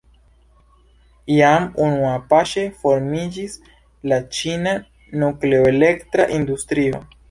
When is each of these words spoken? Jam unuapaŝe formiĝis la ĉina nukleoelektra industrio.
Jam 1.33 1.67
unuapaŝe 1.87 2.65
formiĝis 2.81 3.55
la 4.11 4.23
ĉina 4.41 4.77
nukleoelektra 5.25 6.33
industrio. 6.43 7.09